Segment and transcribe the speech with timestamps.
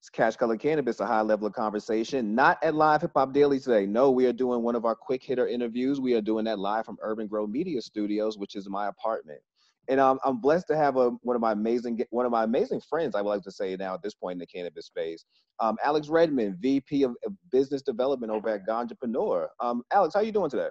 [0.00, 2.32] It's Cash Color Cannabis, a high level of conversation.
[2.32, 3.84] Not at Live Hip Hop Daily today.
[3.84, 6.00] No, we are doing one of our quick hitter interviews.
[6.00, 9.40] We are doing that live from Urban Grow Media Studios, which is my apartment.
[9.88, 12.80] And um, I'm blessed to have a, one of my amazing one of my amazing
[12.88, 13.16] friends.
[13.16, 15.24] I would like to say now at this point in the cannabis space,
[15.58, 17.16] um, Alex Redmond, VP of,
[17.50, 19.48] Business Development over at Ganjapreneur.
[19.58, 20.68] Um, Alex, how are you doing today?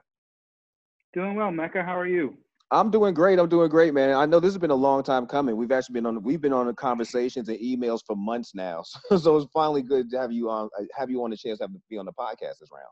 [1.14, 1.84] Doing well, Mecca.
[1.84, 2.38] How are you?
[2.70, 3.40] I'm doing great.
[3.40, 4.14] I'm doing great, man.
[4.14, 5.56] I know this has been a long time coming.
[5.56, 8.84] We've actually been on we've been on the conversations and emails for months now.
[9.10, 11.64] So, so it's finally good to have you on have you on the chance to,
[11.64, 12.88] have to be on the podcast this round.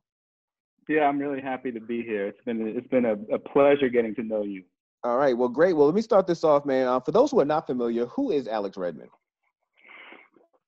[0.88, 2.28] Yeah, I'm really happy to be here.
[2.28, 4.64] It's been it's been a, a pleasure getting to know you.
[5.04, 5.38] All right.
[5.38, 5.74] Well, great.
[5.74, 6.88] Well, let me start this off, man.
[6.88, 9.10] Uh, for those who are not familiar, who is Alex Redmond?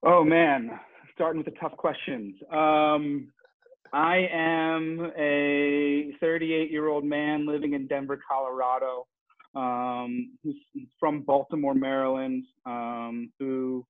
[0.04, 0.72] Oh man,
[1.16, 2.36] starting with the tough questions.
[2.52, 3.30] Um,
[3.94, 9.08] I am a 38 year old man living in Denver, Colorado,
[9.56, 10.56] um, who's
[11.00, 13.86] from Baltimore, Maryland, um, who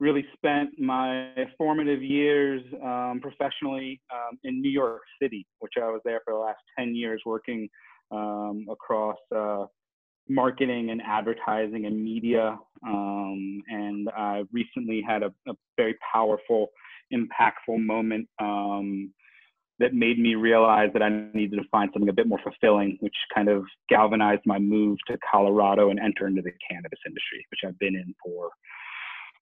[0.00, 6.00] really spent my formative years um, professionally um, in New York City, which I was
[6.04, 7.68] there for the last 10 years working
[8.10, 9.64] um, across uh,
[10.28, 12.58] marketing and advertising and media.
[12.86, 16.68] Um, and I recently had a, a very powerful
[17.12, 19.12] impactful moment um,
[19.78, 23.14] that made me realize that I needed to find something a bit more fulfilling, which
[23.34, 27.78] kind of galvanized my move to Colorado and enter into the cannabis industry, which I've
[27.78, 28.50] been in for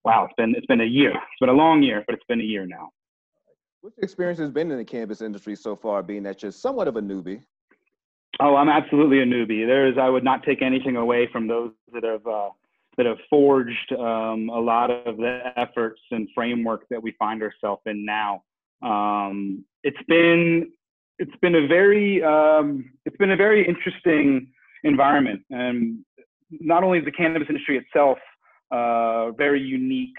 [0.04, 1.10] wow, it's been it's been a year.
[1.10, 2.90] It's been a long year, but it's been a year now.
[3.80, 6.88] What's your experience has been in the cannabis industry so far, being that you're somewhat
[6.88, 7.42] of a newbie?
[8.40, 9.66] Oh, I'm absolutely a newbie.
[9.66, 12.50] There is I would not take anything away from those that have uh,
[12.96, 17.82] that have forged um, a lot of the efforts and framework that we find ourselves
[17.86, 18.42] in now.
[18.82, 20.70] Um, it's been
[21.18, 24.52] it's been a very um, it's been a very interesting
[24.84, 25.98] environment, and
[26.50, 28.18] not only is the cannabis industry itself
[28.70, 30.16] uh, very unique,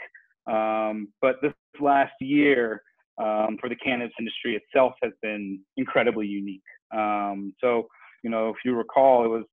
[0.48, 2.82] um, but this last year
[3.18, 6.62] um, for the cannabis industry itself has been incredibly unique.
[6.94, 7.88] Um, so
[8.24, 9.44] you know, if you recall, it was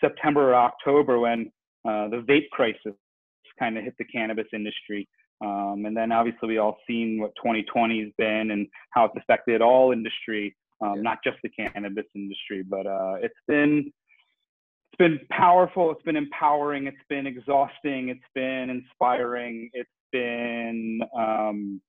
[0.00, 1.50] September or October when
[1.88, 2.94] uh, the vape crisis
[3.58, 5.08] kind of hit the cannabis industry.
[5.42, 9.62] Um, and then obviously we all seen what 2020 has been and how it's affected
[9.62, 11.02] all industry, um, yeah.
[11.02, 13.92] not just the cannabis industry, but uh, it's been
[14.92, 21.80] it's been powerful, it's been empowering, it's been exhausting, it's been inspiring, it's been um,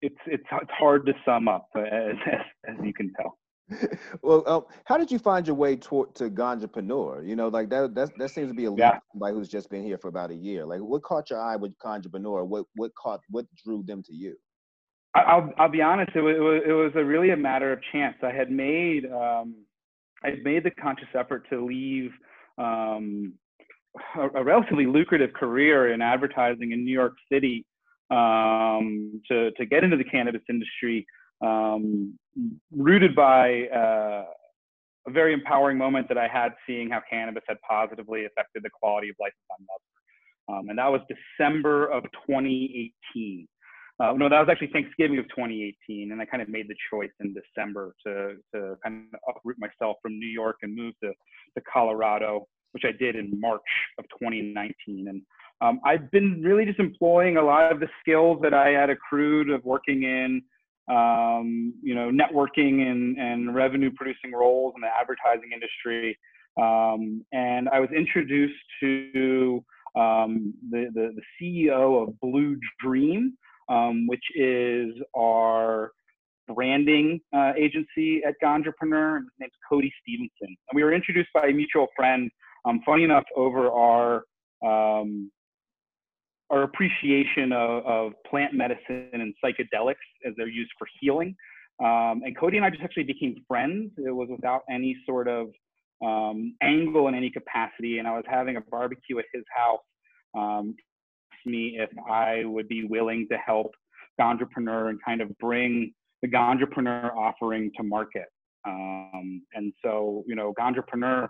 [0.00, 3.36] it's it's it's hard to sum up as as, as you can tell.
[4.22, 7.26] well, um, how did you find your way to, to Ganjapreneur?
[7.26, 8.98] You know, like that, that, that seems to be a yeah.
[9.12, 10.64] somebody who's just been here for about a year.
[10.66, 12.46] Like, what caught your eye with Ganjapreneur?
[12.46, 14.36] What, what caught, what drew them to you?
[15.14, 16.12] I'll, I'll be honest.
[16.14, 18.16] It was, it was, it was a really a matter of chance.
[18.22, 19.54] I had made, um,
[20.22, 22.10] I had made the conscious effort to leave
[22.58, 23.34] um,
[24.16, 27.64] a, a, relatively lucrative career in advertising in New York City
[28.10, 31.06] um, to to get into the cannabis industry
[31.40, 32.18] um,
[32.74, 34.24] rooted by uh,
[35.06, 39.08] a very empowering moment that I had seeing how cannabis had positively affected the quality
[39.08, 40.58] of life of my mother.
[40.58, 43.46] Um, and that was December of 2018.
[44.00, 47.10] Uh, no, that was actually Thanksgiving of 2018, and I kind of made the choice
[47.20, 51.62] in December to to kind of uproot myself from New York and move to to
[51.70, 53.60] Colorado, which I did in March
[53.98, 55.08] of 2019.
[55.08, 55.22] And
[55.60, 59.50] um, I've been really just employing a lot of the skills that I had accrued
[59.50, 60.42] of working in
[60.90, 66.18] um, you know, networking and, and revenue producing roles in the advertising industry.
[66.60, 69.64] Um, and I was introduced to
[69.94, 73.34] um, the, the, the, CEO of Blue Dream,
[73.68, 75.92] um, which is our
[76.52, 79.18] branding uh, agency at Ganjapreneur.
[79.18, 80.30] His name's Cody Stevenson.
[80.40, 82.30] And we were introduced by a mutual friend,
[82.64, 84.24] um, funny enough, over our
[84.64, 85.30] um,
[86.50, 89.94] our appreciation of, of, plant medicine and psychedelics
[90.26, 91.34] as they're used for healing.
[91.80, 93.92] Um, and Cody and I just actually became friends.
[93.96, 95.48] It was without any sort of
[96.04, 97.98] um, angle in any capacity.
[97.98, 99.80] And I was having a barbecue at his house.
[100.36, 100.74] Um,
[101.46, 103.72] me if I would be willing to help
[104.20, 105.92] Ganjapreneur and kind of bring
[106.22, 108.26] the Ganjapreneur offering to market.
[108.66, 111.28] Um, and so, you know, Ganjapreneur,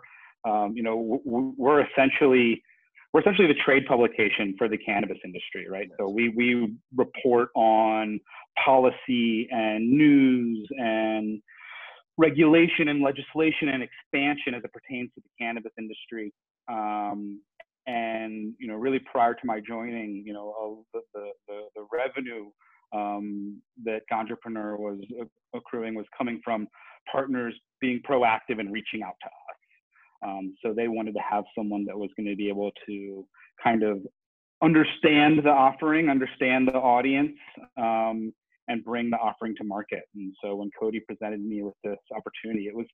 [0.49, 2.63] um, you know, we're essentially
[3.13, 5.89] we're essentially the trade publication for the cannabis industry, right?
[5.99, 8.21] So we we report on
[8.65, 11.43] policy and news and
[12.17, 16.33] regulation and legislation and expansion as it pertains to the cannabis industry.
[16.69, 17.41] Um,
[17.87, 22.51] and you know, really prior to my joining, you know, the the, the, the revenue
[22.93, 25.01] um, that Ganjapreneur was
[25.55, 26.69] accruing was coming from
[27.11, 29.40] partners being proactive and reaching out to us.
[30.25, 33.27] Um, so they wanted to have someone that was going to be able to
[33.63, 33.99] kind of
[34.63, 37.37] understand the offering, understand the audience,
[37.77, 38.33] um,
[38.69, 40.03] and bring the offering to market.
[40.15, 42.87] And so when Cody presented me with this opportunity, it was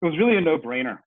[0.00, 0.98] it was really a no-brainer.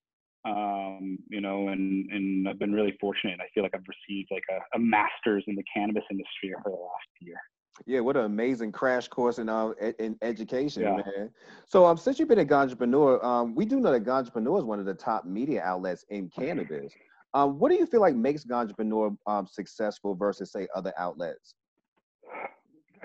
[0.46, 3.40] Um, you know, and and I've been really fortunate.
[3.40, 6.82] I feel like I've received like a, a master's in the cannabis industry over the
[6.82, 7.38] last year.
[7.86, 10.96] Yeah, what an amazing crash course in uh, in education, yeah.
[10.96, 11.30] man.
[11.66, 14.80] So, um, since you've been a Ganjapreneur, um, we do know that Ganjapreneur is one
[14.80, 16.94] of the top media outlets in cannabis.
[17.34, 21.56] Um, what do you feel like makes Ganjapreneur um, successful versus, say, other outlets?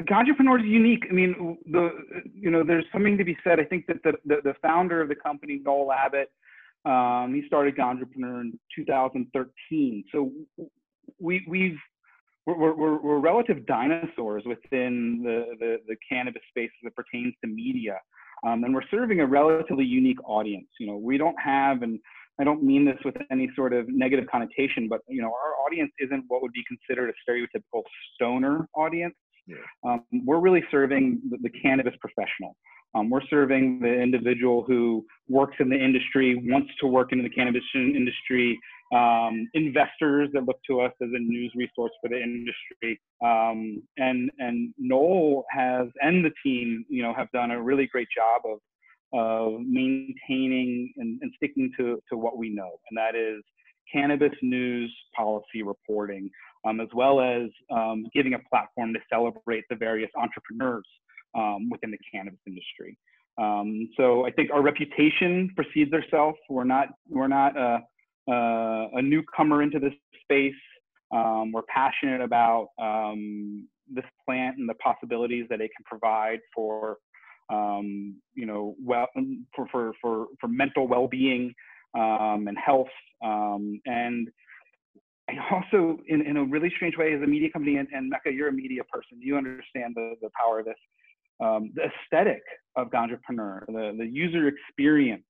[0.03, 1.05] Ganjapreneur is unique.
[1.11, 1.91] I mean, the
[2.33, 3.59] you know, there's something to be said.
[3.59, 6.31] I think that the the, the founder of the company, Noel Abbott,
[6.85, 10.05] um, he started Ganjapreneur in 2013.
[10.13, 10.31] So
[11.19, 11.79] we we've
[12.47, 17.51] we're, we're, we're relative dinosaurs within the, the, the, cannabis space as it pertains to
[17.51, 17.99] media.
[18.47, 20.67] Um, and we're serving a relatively unique audience.
[20.79, 21.99] You know, we don't have, and
[22.41, 25.93] I don't mean this with any sort of negative connotation, but you know, our audience
[25.99, 27.83] isn't what would be considered a stereotypical
[28.15, 29.15] stoner audience.
[29.47, 29.57] Yeah.
[29.85, 32.57] Um, we're really serving the, the cannabis professional.
[32.95, 37.29] Um, we're serving the individual who works in the industry, wants to work in the
[37.29, 38.59] cannabis industry,
[38.93, 43.01] um, investors that look to us as a news resource for the industry.
[43.25, 48.09] Um, and and Noel has and the team, you know, have done a really great
[48.15, 48.59] job of
[49.13, 53.43] of maintaining and, and sticking to to what we know, and that is
[53.93, 56.31] cannabis news policy reporting,
[56.65, 60.87] um, as well as um, giving a platform to celebrate the various entrepreneurs
[61.35, 62.97] um, within the cannabis industry.
[63.39, 66.39] Um, so I think our reputation precedes ourselves.
[66.49, 67.79] We're not we're not uh,
[68.31, 69.93] uh, a newcomer into this
[70.23, 70.53] space.
[71.13, 76.99] Um, we're passionate about um, this plant and the possibilities that it can provide for,
[77.53, 79.09] um, you know, well,
[79.55, 81.53] for, for, for, for mental well-being
[81.95, 82.95] um, and health.
[83.25, 84.29] Um, and
[85.51, 88.49] also, in, in a really strange way, as a media company, and, and Mecca, you're
[88.49, 90.75] a media person, you understand the, the power of this.
[91.43, 92.43] Um, the aesthetic
[92.77, 95.25] of Ganjapreneur, the, the user experience,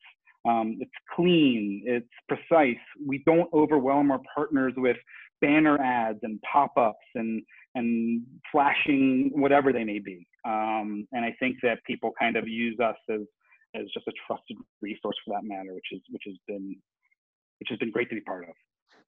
[0.48, 2.78] um, it's clean, it's precise.
[3.04, 4.96] We don't overwhelm our partners with
[5.40, 7.42] banner ads and pop-ups and
[7.74, 10.26] and flashing whatever they may be.
[10.44, 13.20] Um, and I think that people kind of use us as
[13.74, 16.76] as just a trusted resource for that matter, which is which has been
[17.58, 18.54] which has been great to be part of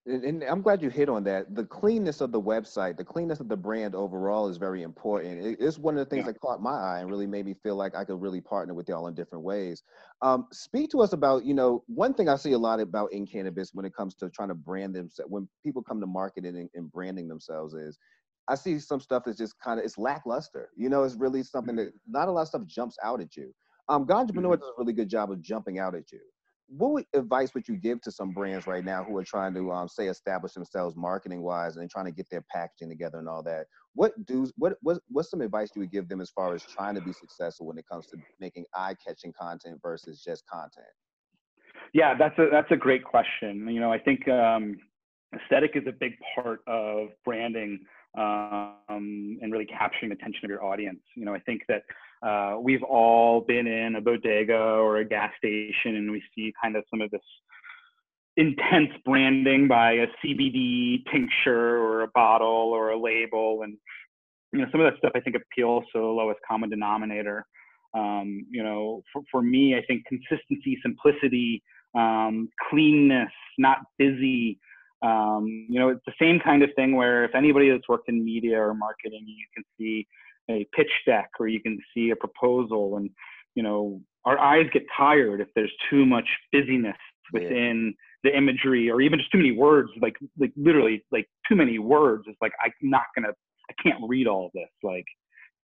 [0.06, 1.54] and I'm glad you hit on that.
[1.54, 5.56] The cleanness of the website, the cleanness of the brand overall is very important.
[5.60, 6.32] It's one of the things yeah.
[6.32, 8.88] that caught my eye and really made me feel like I could really partner with
[8.88, 9.84] y'all in different ways.
[10.20, 13.26] Um, speak to us about, you know, one thing I see a lot about in
[13.26, 16.68] cannabis when it comes to trying to brand themselves, when people come to marketing and,
[16.74, 17.96] and branding themselves is,
[18.48, 20.70] I see some stuff that's just kind of, it's lackluster.
[20.76, 23.54] You know, it's really something that not a lot of stuff jumps out at you.
[23.88, 24.50] Um, Ganjapreneur mm-hmm.
[24.50, 26.20] does a really good job of jumping out at you
[26.76, 29.88] what advice would you give to some brands right now who are trying to um,
[29.88, 33.66] say establish themselves marketing wise and trying to get their packaging together and all that?
[33.94, 36.94] What do what, what what's some advice you would give them as far as trying
[36.94, 40.86] to be successful when it comes to making eye-catching content versus just content?
[41.92, 43.68] Yeah that's a that's a great question.
[43.68, 44.78] You know i think um,
[45.34, 47.80] aesthetic is a big part of branding
[48.16, 51.00] um, and really capturing the attention of your audience.
[51.16, 51.82] You know i think that
[52.22, 56.76] uh, we've all been in a bodega or a gas station and we see kind
[56.76, 57.20] of some of this
[58.36, 63.62] intense branding by a CBD tincture or a bottle or a label.
[63.62, 63.76] And,
[64.52, 67.44] you know, some of that stuff I think appeals to the lowest common denominator.
[67.94, 71.62] Um, you know, for, for me, I think consistency, simplicity,
[71.94, 74.58] um, cleanness, not busy.
[75.02, 78.24] Um, you know, it's the same kind of thing where if anybody that's worked in
[78.24, 80.06] media or marketing, you can see
[80.50, 83.10] a pitch deck or you can see a proposal and
[83.54, 86.96] you know our eyes get tired if there's too much busyness
[87.32, 87.94] within
[88.24, 88.30] yeah.
[88.30, 92.24] the imagery or even just too many words like like literally like too many words.
[92.26, 93.32] It's like i'm not gonna
[93.70, 95.06] i can't read all of this like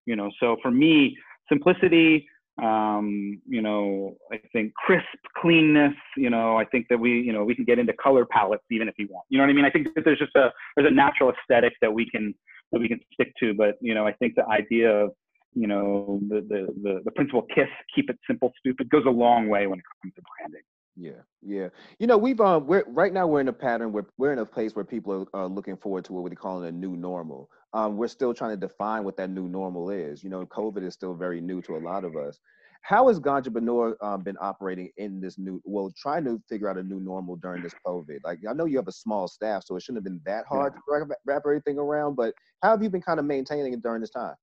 [0.07, 1.17] you know so for me
[1.49, 2.27] simplicity
[2.63, 5.05] um you know i think crisp
[5.37, 8.63] cleanness you know i think that we you know we can get into color palettes
[8.71, 9.25] even if you want.
[9.29, 9.65] You know what i mean?
[9.65, 12.35] I think that there's just a there's a natural aesthetic that we can
[12.73, 13.55] that we can stick to.
[13.55, 15.11] But you know, I think the idea of
[15.55, 19.49] you know the the the, the principle kiss, keep it simple, stupid, goes a long
[19.49, 20.63] way when it comes to branding.
[20.97, 21.69] Yeah, yeah.
[21.99, 24.47] You know, we've um, we're right now we're in a pattern where we're in a
[24.47, 27.51] place where people are, are looking forward to what we call a new normal.
[27.73, 30.23] Um, we're still trying to define what that new normal is.
[30.23, 32.39] You know, COVID is still very new to a lot of us.
[32.85, 36.83] How has Ganjapreneur um, been operating in this new, well, trying to figure out a
[36.83, 38.19] new normal during this COVID?
[38.25, 40.75] Like, I know you have a small staff, so it shouldn't have been that hard
[40.75, 44.03] to wrap, wrap everything around, but how have you been kind of maintaining it during
[44.03, 44.35] this time?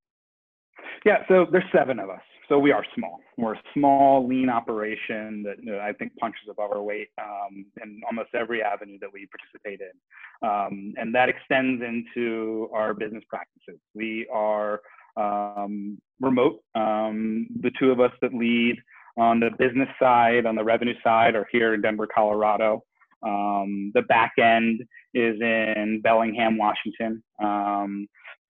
[1.05, 2.21] Yeah, so there's seven of us.
[2.49, 3.19] So we are small.
[3.37, 7.65] We're a small, lean operation that you know, I think punches above our weight um,
[7.83, 10.47] in almost every avenue that we participate in.
[10.49, 13.79] Um, and that extends into our business practices.
[13.93, 14.81] We are
[15.17, 16.59] um, remote.
[16.75, 18.77] Um, the two of us that lead
[19.17, 22.83] on the business side, on the revenue side, are here in Denver, Colorado.
[23.23, 24.81] Um, the back end
[25.13, 27.21] is in Bellingham, Washington.
[27.41, 28.07] Um,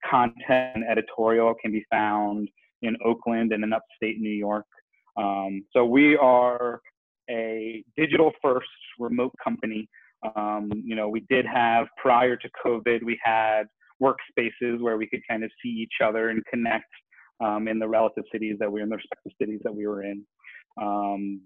[0.10, 2.50] content editorial can be found
[2.82, 4.66] in Oakland and in upstate New York.
[5.18, 6.82] Um, so we are
[7.30, 8.68] a digital first
[9.00, 9.88] remote company.
[10.36, 13.64] Um, you know, we did have prior to COVID, we had
[14.02, 16.90] workspaces where we could kind of see each other and connect
[17.40, 20.04] um, in the relative cities that we were in, the respective cities that we were
[20.04, 20.24] in.
[20.82, 21.42] Um,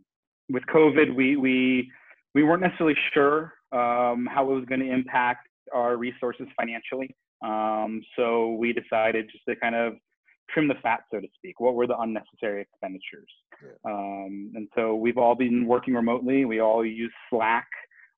[0.50, 1.92] with COVID, we we
[2.34, 7.16] we weren't necessarily sure um, how it was going to impact our resources financially.
[7.44, 9.94] Um, so we decided just to kind of
[10.50, 11.60] trim the fat, so to speak.
[11.60, 13.30] What were the unnecessary expenditures?
[13.64, 13.92] Yeah.
[13.92, 16.46] Um, and so we've all been working remotely.
[16.46, 17.68] We all use Slack.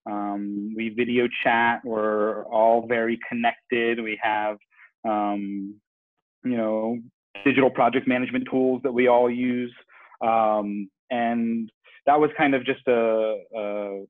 [0.08, 1.80] Um, we video chat.
[1.84, 4.02] We're all very connected.
[4.02, 4.56] We have,
[5.06, 5.74] um,
[6.44, 6.98] you know,
[7.44, 9.74] digital project management tools that we all use.
[10.20, 11.70] Um, and
[12.06, 14.02] that was kind of just a, a,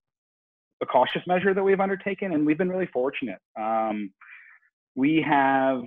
[0.82, 3.38] a, cautious measure that we've undertaken, and we've been really fortunate.
[3.60, 4.10] Um,
[4.94, 5.82] we have,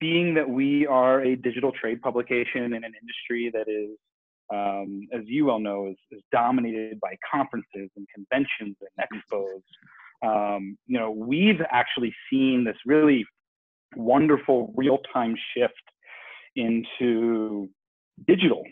[0.00, 3.96] being that we are a digital trade publication in an industry that is,
[4.52, 9.62] um, as you well know, is, is, dominated by conferences and conventions and expos.
[10.22, 13.24] Um, you know, we've actually seen this really
[13.96, 15.74] wonderful real-time shift
[16.56, 17.68] into
[18.26, 18.62] digital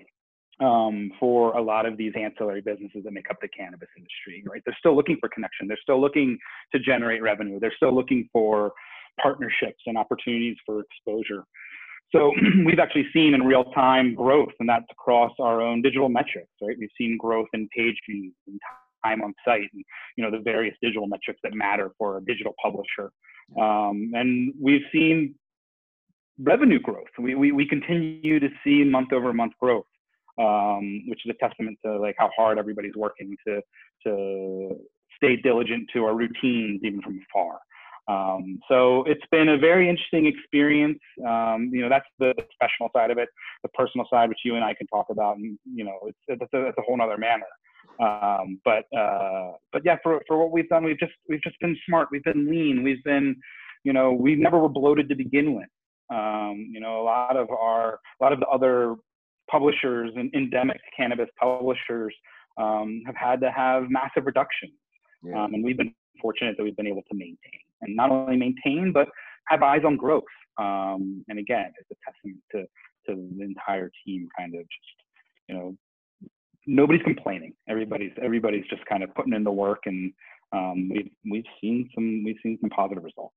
[0.60, 4.62] um, for a lot of these ancillary businesses that make up the cannabis industry, right?
[4.64, 5.66] They're still looking for connection.
[5.66, 6.38] They're still looking
[6.72, 7.58] to generate revenue.
[7.58, 8.72] They're still looking for
[9.20, 11.44] partnerships and opportunities for exposure.
[12.12, 12.32] So
[12.66, 16.76] we've actually seen in real time growth, and that's across our own digital metrics, right?
[16.78, 18.60] We've seen growth in page views and
[19.04, 19.84] time on site, and
[20.16, 23.10] you know the various digital metrics that matter for a digital publisher.
[23.60, 25.34] Um, and we've seen
[26.38, 27.08] revenue growth.
[27.18, 29.84] We, we, we continue to see month over month growth
[30.38, 33.60] um, which is a testament to like how hard everybody's working to
[34.06, 34.76] to
[35.16, 37.58] stay diligent to our routines even from afar.
[38.08, 40.98] Um, so it's been a very interesting experience.
[41.26, 43.28] Um, you know, that's the professional side of it.
[43.62, 46.52] The personal side, which you and I can talk about, and you know, it's it's
[46.52, 47.46] a, a whole other manner.
[48.00, 51.76] Um, but uh, but yeah, for for what we've done, we've just we've just been
[51.86, 52.08] smart.
[52.10, 52.82] We've been lean.
[52.82, 53.36] We've been,
[53.84, 55.68] you know, we never were bloated to begin with.
[56.10, 58.96] Um, you know, a lot of our a lot of the other
[59.50, 62.14] publishers and endemic cannabis publishers
[62.58, 64.72] um, have had to have massive reductions.
[65.22, 65.44] Yeah.
[65.44, 68.92] Um, and we've been fortunate that we've been able to maintain and not only maintain,
[68.92, 69.08] but
[69.48, 70.24] have eyes on growth.
[70.58, 72.62] Um, and again, it's a testament to,
[73.06, 74.96] to the entire team kind of just,
[75.48, 75.76] you know,
[76.66, 77.52] nobody's complaining.
[77.68, 80.12] Everybody's, everybody's just kind of putting in the work and
[80.52, 83.34] um, we've, we've seen some, we've seen some positive results.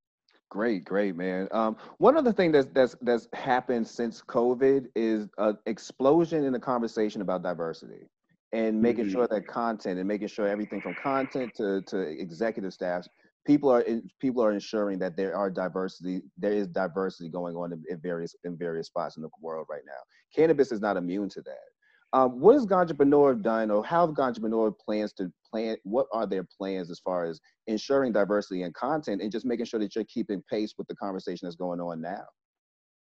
[0.50, 1.48] Great, great, man.
[1.52, 6.60] Um, one other thing that's that's that's happened since COVID is an explosion in the
[6.60, 8.08] conversation about diversity
[8.54, 9.14] and making mm-hmm.
[9.14, 13.10] sure that content and making sure everything from content to, to executive staffs,
[13.46, 13.86] people are
[14.20, 18.58] people are ensuring that there are diversity, there is diversity going on in, various in
[18.58, 19.94] various spots in the world right now.
[20.36, 22.18] Cannabis is not immune to that.
[22.18, 25.76] Um, what has Ganjapreneur done, or how have Ganjapreneur plans to plan?
[25.84, 29.80] What are their plans as far as ensuring diversity in content and just making sure
[29.80, 32.24] that you're keeping pace with the conversation that's going on now?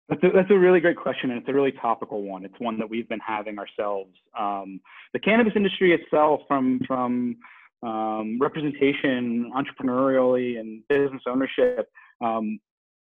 [0.09, 2.45] That's a, that's a really great question, and it's a really topical one.
[2.45, 4.13] It's one that we've been having ourselves.
[4.37, 4.79] Um,
[5.13, 7.37] the cannabis industry itself, from from
[7.83, 11.87] um, representation, entrepreneurially, and business ownership.
[12.21, 12.59] Um,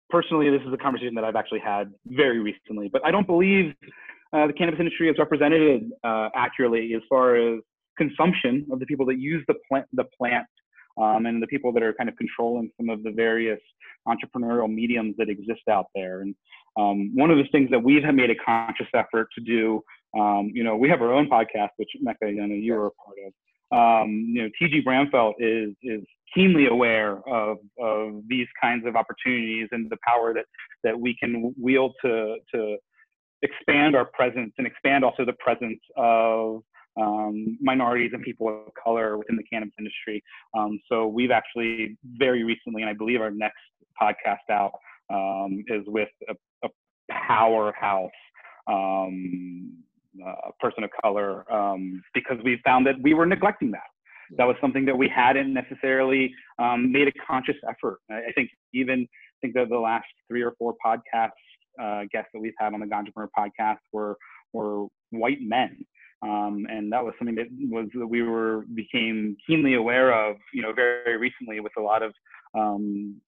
[0.09, 3.73] personally, this is a conversation that I've actually had very recently, but I don't believe
[4.33, 7.59] uh, the cannabis industry is represented uh, accurately as far as
[7.97, 10.47] consumption of the people that use the plant, the plant,
[10.99, 13.59] um, and the people that are kind of controlling some of the various
[14.07, 16.21] entrepreneurial mediums that exist out there.
[16.21, 16.35] And
[16.77, 19.81] um, one of the things that we've made a conscious effort to do,
[20.19, 22.91] um, you know, we have our own podcast, which Mecca, you know, you were a
[22.91, 23.33] part of.
[23.73, 26.03] Um, you know, TG Branfalt is is
[26.33, 30.45] keenly aware of of these kinds of opportunities and the power that
[30.83, 32.77] that we can wield to to
[33.41, 36.61] expand our presence and expand also the presence of
[36.99, 40.23] um, minorities and people of color within the cannabis industry.
[40.57, 43.57] Um, so we've actually very recently, and I believe our next
[44.01, 44.73] podcast out
[45.09, 46.69] um, is with a, a
[47.11, 48.11] powerhouse
[50.25, 53.81] um, uh, person of color um, because we found that we were neglecting that.
[54.37, 57.99] That was something that we hadn't necessarily um, made a conscious effort.
[58.09, 61.31] I, I think even I think that the last three or four podcasts
[61.81, 64.17] uh, guests that we've had on the Ganjapreneur podcast were
[64.53, 65.85] were white men.
[66.21, 70.61] Um, and that was something that was that we were became keenly aware of, you
[70.61, 72.13] know, very, very recently with a lot of
[72.57, 73.19] um,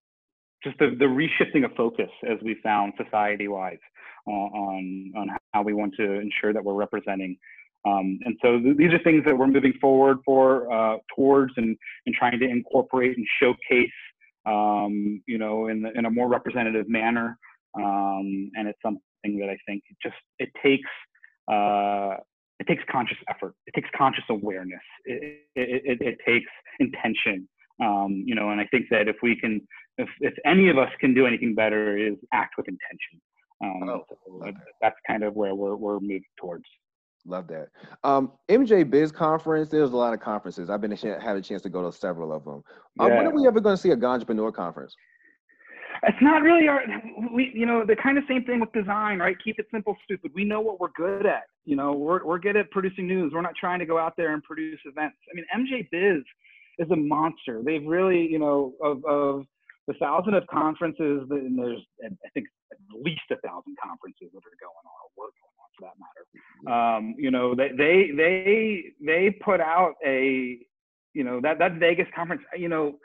[0.64, 3.78] just the, the reshifting of focus as we found society-wise
[4.28, 7.38] uh, on on how we want to ensure that we're representing.
[7.86, 11.78] Um, and so th- these are things that we're moving forward for uh, towards and,
[12.06, 14.00] and trying to incorporate and showcase,
[14.48, 17.38] um, you know, in, the, in a more representative manner.
[17.78, 19.02] Um, and it's something
[19.40, 20.90] that I think just it takes
[21.52, 22.16] uh,
[22.60, 23.54] it takes conscious effort.
[23.68, 24.82] It takes conscious awareness.
[25.06, 27.48] It, it, it, it takes intention.
[27.82, 29.62] Um, you know, and I think that if we can,
[29.98, 33.22] if, if any of us can do anything better, is act with intention.
[33.64, 36.66] Um, oh, so that's kind of where we're we're moving towards.
[37.26, 37.70] Love that.
[38.04, 39.70] Um, MJ Biz Conference.
[39.70, 40.70] There's a lot of conferences.
[40.70, 42.64] I've been a had a chance to go to several of them.
[43.00, 43.18] Uh, yeah.
[43.18, 44.96] When are we ever going to see a Ganjapreneur conference?
[46.04, 46.84] it's not really our
[47.34, 50.32] we you know the kind of same thing with design right keep it simple stupid
[50.34, 53.42] we know what we're good at you know we're, we're good at producing news we're
[53.42, 56.24] not trying to go out there and produce events i mean mj biz
[56.80, 59.46] is a monster they've really you know of of
[59.88, 64.60] the thousand of conferences and there's i think at least a thousand conferences that are
[64.60, 66.98] going on or work going on for that matter.
[66.98, 70.60] Um, you know they they they they put out a
[71.14, 72.98] you know that that vegas conference you know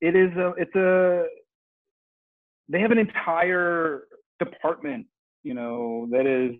[0.00, 1.26] it is a it's a
[2.68, 4.04] they have an entire
[4.38, 5.06] department,
[5.42, 6.56] you know, that is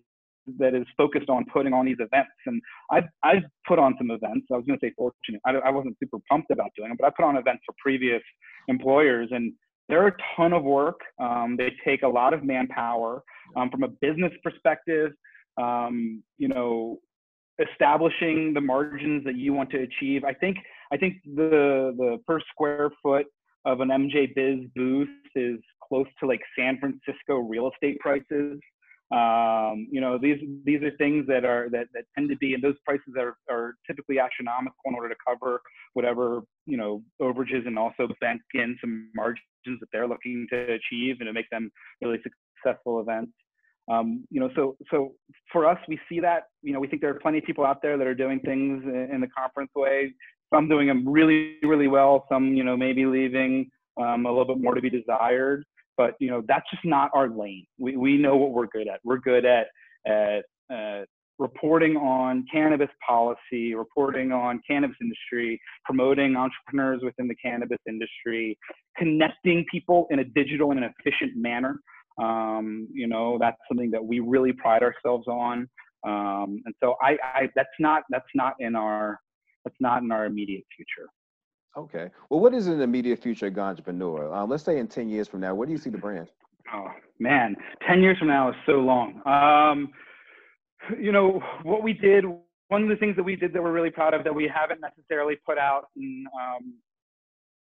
[0.59, 2.31] that is focused on putting on these events.
[2.47, 2.61] And
[2.91, 4.47] I've, I've put on some events.
[4.53, 5.41] I was going to say fortunate.
[5.45, 8.23] I, I wasn't super pumped about doing them, but I put on events for previous
[8.69, 9.53] employers and
[9.89, 11.01] they're a ton of work.
[11.21, 13.23] Um, they take a lot of manpower
[13.57, 15.13] um, from a business perspective.
[15.59, 16.99] Um, you know,
[17.59, 20.25] establishing the margins that you want to achieve.
[20.25, 20.59] I think
[20.93, 23.27] I think the the per square foot
[23.65, 28.61] of an MJ Biz booth is close to like San Francisco real estate prices.
[29.13, 32.63] Um, you know, these these are things that are that, that tend to be, and
[32.63, 37.79] those prices are, are typically astronomical in order to cover whatever you know overages and
[37.79, 41.71] also bank in some margins that they're looking to achieve and to make them
[42.03, 42.19] really
[42.65, 43.33] successful events.
[43.89, 45.13] Um, you know, so so
[45.53, 46.45] for us, we see that.
[46.63, 48.83] You know, we think there are plenty of people out there that are doing things
[48.85, 50.13] in the conference way.
[50.53, 52.27] Some doing them really really well.
[52.29, 55.65] Some you know maybe leaving um, a little bit more to be desired
[55.97, 57.67] but you know that's just not our lane.
[57.79, 59.01] We we know what we're good at.
[59.05, 59.67] We're good at
[60.07, 61.05] at uh,
[61.39, 68.59] reporting on cannabis policy, reporting on cannabis industry, promoting entrepreneurs within the cannabis industry,
[68.97, 71.81] connecting people in a digital and an efficient manner.
[72.23, 75.69] Um, you know that's something that we really pride ourselves on.
[76.07, 79.19] Um, and so I, I that's not that's not in our
[79.65, 81.09] that's not in our immediate future.
[81.77, 82.09] Okay.
[82.31, 84.35] Well, what is in the immediate future of Ganjapreneur?
[84.35, 86.29] Um, let's say in 10 years from now, where do you see the brand?
[86.73, 87.55] Oh, man.
[87.87, 89.21] 10 years from now is so long.
[89.27, 89.91] Um,
[90.99, 92.25] you know, what we did,
[92.69, 94.81] one of the things that we did that we're really proud of that we haven't
[94.81, 96.75] necessarily put out in, um,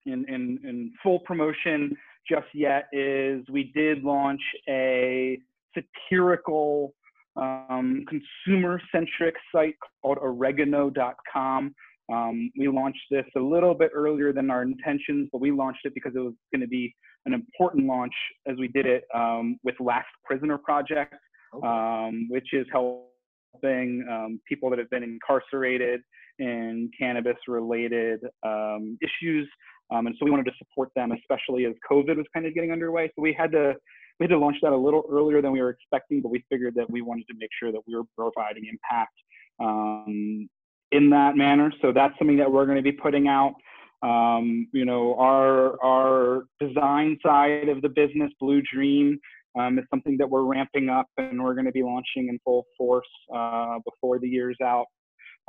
[0.06, 1.96] in, in, in full promotion
[2.28, 5.38] just yet is we did launch a
[5.74, 6.94] satirical
[7.36, 11.74] um, consumer centric site called oregano.com
[12.12, 15.94] um, we launched this a little bit earlier than our intentions, but we launched it
[15.94, 16.94] because it was going to be
[17.26, 18.14] an important launch
[18.46, 21.14] as we did it um, with Last Prisoner Project,
[21.54, 21.66] okay.
[21.66, 26.00] um, which is helping um, people that have been incarcerated
[26.38, 29.48] in cannabis related um, issues.
[29.90, 32.72] Um, and so we wanted to support them, especially as COVID was kind of getting
[32.72, 33.10] underway.
[33.16, 33.74] So we had to
[34.20, 36.74] we had to launch that a little earlier than we were expecting, but we figured
[36.76, 39.12] that we wanted to make sure that we were providing impact
[39.60, 40.48] um,
[40.94, 41.72] in that manner.
[41.82, 43.54] So that's something that we're going to be putting out.
[44.02, 49.18] Um, you know, our our design side of the business, Blue Dream,
[49.58, 52.64] um, is something that we're ramping up, and we're going to be launching in full
[52.76, 54.86] force uh, before the year's out,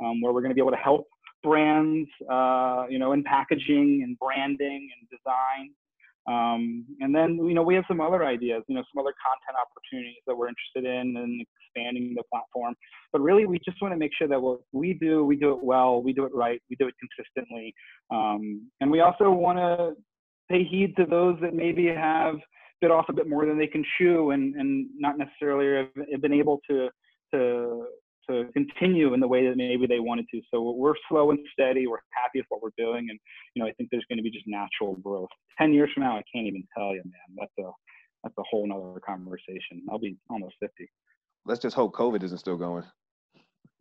[0.02, 1.06] um, where we're going to be able to help
[1.42, 5.70] brands, uh, you know, in packaging and branding and design,
[6.28, 9.56] um, and then, you know, we have some other ideas, you know, some other content
[9.60, 12.74] opportunities that we're interested in and expanding the platform.
[13.12, 15.62] But really, we just want to make sure that what we do, we do it
[15.62, 17.72] well, we do it right, we do it consistently.
[18.10, 19.92] Um, and we also want to
[20.50, 22.36] pay heed to those that maybe have
[22.80, 26.32] bit off a bit more than they can chew and, and not necessarily have been
[26.32, 26.88] able to,
[27.32, 27.86] to
[28.30, 30.40] to continue in the way that maybe they wanted to.
[30.52, 31.86] So we're slow and steady.
[31.86, 33.18] We're happy with what we're doing, and
[33.54, 35.28] you know I think there's going to be just natural growth.
[35.58, 37.36] Ten years from now, I can't even tell you, man.
[37.38, 37.70] That's a
[38.22, 39.82] that's a whole nother conversation.
[39.90, 40.90] I'll be almost fifty.
[41.44, 42.84] Let's just hope COVID isn't still going.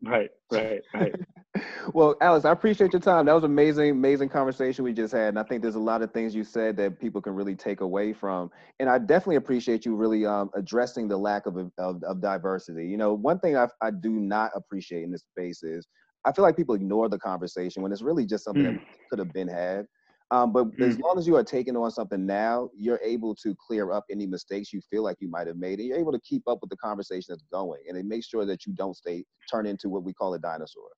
[0.05, 1.15] Right, right, right.
[1.93, 3.25] well, Alex, I appreciate your time.
[3.25, 5.29] That was amazing, amazing conversation we just had.
[5.29, 7.81] And I think there's a lot of things you said that people can really take
[7.81, 8.51] away from.
[8.79, 12.87] And I definitely appreciate you really um, addressing the lack of, of, of diversity.
[12.87, 15.87] You know, one thing I, I do not appreciate in this space is
[16.23, 18.73] I feel like people ignore the conversation when it's really just something mm.
[18.73, 19.85] that could have been had.
[20.31, 20.87] Um, but mm.
[20.87, 24.25] as long as you are taking on something now, you're able to clear up any
[24.25, 26.69] mistakes you feel like you might have made, and you're able to keep up with
[26.69, 30.03] the conversation that's going, and it makes sure that you don't stay turn into what
[30.03, 30.89] we call a dinosaur.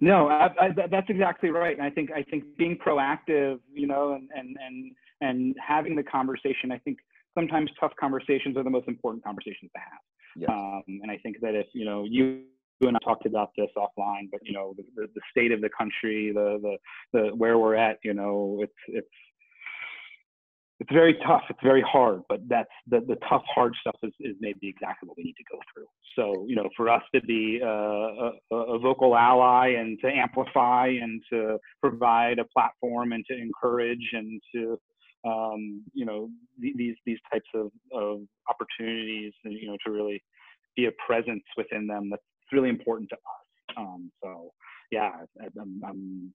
[0.00, 1.76] No, I, I, that's exactly right.
[1.76, 6.02] And I think I think being proactive, you know, and and and and having the
[6.02, 6.72] conversation.
[6.72, 6.98] I think
[7.36, 10.00] sometimes tough conversations are the most important conversations to have.
[10.36, 10.50] Yes.
[10.50, 12.44] Um, and I think that if you know you
[12.88, 16.32] and I talked about this offline, but you know the, the, state of the country,
[16.32, 16.76] the, the
[17.12, 19.08] the where we're at, you know, it's it's
[20.80, 21.42] it's very tough.
[21.50, 25.18] It's very hard, but that's the, the tough, hard stuff is, is maybe exactly what
[25.18, 25.84] we need to go through.
[26.16, 30.86] So, you know, for us to be uh, a, a, vocal ally and to amplify
[30.86, 34.80] and to provide a platform and to encourage and to,
[35.26, 36.30] um, you know,
[36.62, 40.22] th- these these types of, of opportunities, and, you know, to really
[40.76, 43.76] be a presence within them that's really important to us.
[43.76, 44.52] Um, so,
[44.90, 45.10] yeah,
[45.60, 46.34] I'm, I'm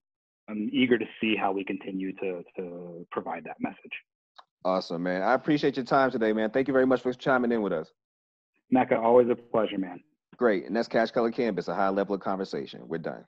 [0.50, 3.78] I'm eager to see how we continue to to provide that message.
[4.64, 5.22] Awesome, man.
[5.22, 6.50] I appreciate your time today, man.
[6.50, 7.92] Thank you very much for chiming in with us.
[8.72, 10.00] Mecca, always a pleasure, man.
[10.38, 10.66] Great.
[10.66, 12.82] And that's Cash Color Cannabis, a high level of conversation.
[12.88, 13.24] We're done.